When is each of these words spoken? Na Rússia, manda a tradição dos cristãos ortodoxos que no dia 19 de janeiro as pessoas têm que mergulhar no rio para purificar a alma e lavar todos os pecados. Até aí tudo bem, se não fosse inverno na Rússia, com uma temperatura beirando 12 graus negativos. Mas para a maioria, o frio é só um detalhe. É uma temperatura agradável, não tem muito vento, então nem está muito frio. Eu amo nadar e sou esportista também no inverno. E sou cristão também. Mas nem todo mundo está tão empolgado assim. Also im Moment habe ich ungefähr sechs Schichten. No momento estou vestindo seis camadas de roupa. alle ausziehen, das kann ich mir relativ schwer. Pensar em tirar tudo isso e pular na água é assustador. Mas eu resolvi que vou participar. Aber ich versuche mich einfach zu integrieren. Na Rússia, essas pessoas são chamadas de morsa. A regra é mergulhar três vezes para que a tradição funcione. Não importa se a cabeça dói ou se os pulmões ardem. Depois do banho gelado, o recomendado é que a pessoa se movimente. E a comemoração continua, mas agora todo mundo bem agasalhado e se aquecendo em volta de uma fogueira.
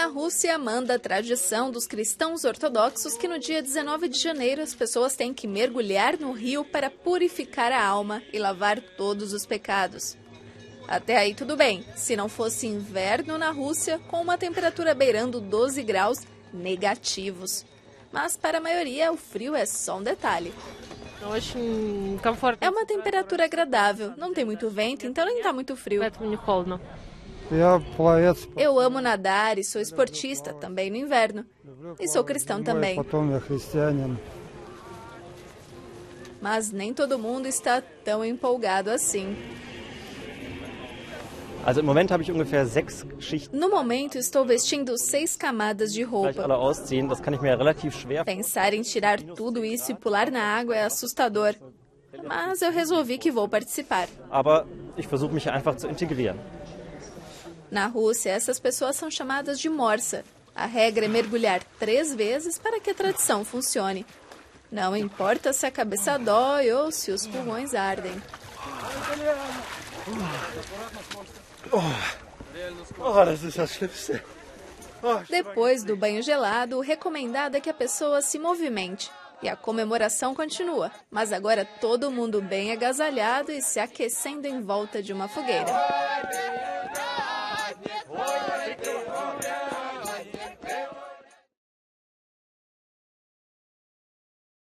Na 0.00 0.06
Rússia, 0.06 0.56
manda 0.56 0.94
a 0.94 0.98
tradição 0.98 1.70
dos 1.70 1.86
cristãos 1.86 2.46
ortodoxos 2.46 3.18
que 3.18 3.28
no 3.28 3.38
dia 3.38 3.60
19 3.60 4.08
de 4.08 4.18
janeiro 4.18 4.62
as 4.62 4.74
pessoas 4.74 5.14
têm 5.14 5.34
que 5.34 5.46
mergulhar 5.46 6.18
no 6.18 6.32
rio 6.32 6.64
para 6.64 6.88
purificar 6.88 7.70
a 7.70 7.84
alma 7.84 8.22
e 8.32 8.38
lavar 8.38 8.80
todos 8.80 9.34
os 9.34 9.44
pecados. 9.44 10.16
Até 10.88 11.18
aí 11.18 11.34
tudo 11.34 11.54
bem, 11.54 11.84
se 11.94 12.16
não 12.16 12.30
fosse 12.30 12.66
inverno 12.66 13.36
na 13.36 13.50
Rússia, 13.50 14.00
com 14.08 14.22
uma 14.22 14.38
temperatura 14.38 14.94
beirando 14.94 15.38
12 15.38 15.82
graus 15.82 16.20
negativos. 16.50 17.66
Mas 18.10 18.38
para 18.38 18.56
a 18.56 18.62
maioria, 18.62 19.12
o 19.12 19.18
frio 19.18 19.54
é 19.54 19.66
só 19.66 19.98
um 19.98 20.02
detalhe. 20.02 20.54
É 22.58 22.70
uma 22.70 22.86
temperatura 22.86 23.44
agradável, 23.44 24.14
não 24.16 24.32
tem 24.32 24.46
muito 24.46 24.70
vento, 24.70 25.06
então 25.06 25.26
nem 25.26 25.36
está 25.36 25.52
muito 25.52 25.76
frio. 25.76 26.00
Eu 28.56 28.78
amo 28.78 29.00
nadar 29.00 29.58
e 29.58 29.64
sou 29.64 29.80
esportista 29.80 30.52
também 30.54 30.90
no 30.90 30.96
inverno. 30.96 31.44
E 31.98 32.06
sou 32.08 32.22
cristão 32.22 32.62
também. 32.62 32.96
Mas 36.40 36.70
nem 36.70 36.94
todo 36.94 37.18
mundo 37.18 37.46
está 37.46 37.82
tão 38.04 38.24
empolgado 38.24 38.90
assim. 38.90 39.36
Also 41.62 41.80
im 41.80 41.84
Moment 41.84 42.10
habe 42.10 42.22
ich 42.22 42.32
ungefähr 42.32 42.64
sechs 42.66 43.04
Schichten. 43.18 43.58
No 43.58 43.68
momento 43.68 44.16
estou 44.16 44.46
vestindo 44.46 44.96
seis 44.96 45.36
camadas 45.36 45.92
de 45.92 46.02
roupa. 46.02 46.42
alle 46.42 46.54
ausziehen, 46.54 47.06
das 47.06 47.20
kann 47.20 47.34
ich 47.34 47.42
mir 47.42 47.54
relativ 47.54 47.94
schwer. 47.94 48.24
Pensar 48.24 48.72
em 48.72 48.80
tirar 48.80 49.20
tudo 49.20 49.62
isso 49.62 49.92
e 49.92 49.94
pular 49.94 50.30
na 50.30 50.42
água 50.42 50.74
é 50.74 50.84
assustador. 50.84 51.54
Mas 52.26 52.62
eu 52.62 52.72
resolvi 52.72 53.18
que 53.18 53.30
vou 53.30 53.46
participar. 53.46 54.08
Aber 54.30 54.66
ich 54.96 55.06
versuche 55.06 55.34
mich 55.34 55.46
einfach 55.50 55.76
zu 55.76 55.86
integrieren. 55.86 56.38
Na 57.70 57.86
Rússia, 57.86 58.30
essas 58.30 58.58
pessoas 58.58 58.96
são 58.96 59.10
chamadas 59.10 59.60
de 59.60 59.68
morsa. 59.68 60.24
A 60.54 60.66
regra 60.66 61.04
é 61.04 61.08
mergulhar 61.08 61.62
três 61.78 62.14
vezes 62.14 62.58
para 62.58 62.80
que 62.80 62.90
a 62.90 62.94
tradição 62.94 63.44
funcione. 63.44 64.04
Não 64.70 64.96
importa 64.96 65.52
se 65.52 65.66
a 65.66 65.70
cabeça 65.70 66.18
dói 66.18 66.72
ou 66.72 66.90
se 66.90 67.10
os 67.10 67.26
pulmões 67.26 67.74
ardem. 67.74 68.20
Depois 75.28 75.82
do 75.84 75.96
banho 75.96 76.22
gelado, 76.22 76.76
o 76.76 76.80
recomendado 76.80 77.56
é 77.56 77.60
que 77.60 77.70
a 77.70 77.74
pessoa 77.74 78.20
se 78.20 78.38
movimente. 78.38 79.10
E 79.42 79.48
a 79.48 79.56
comemoração 79.56 80.34
continua, 80.34 80.92
mas 81.10 81.32
agora 81.32 81.64
todo 81.64 82.10
mundo 82.10 82.42
bem 82.42 82.72
agasalhado 82.72 83.50
e 83.50 83.62
se 83.62 83.80
aquecendo 83.80 84.46
em 84.46 84.60
volta 84.60 85.02
de 85.02 85.14
uma 85.14 85.28
fogueira. 85.28 85.72